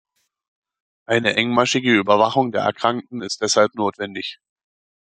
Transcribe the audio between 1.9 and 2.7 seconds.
Überwachung der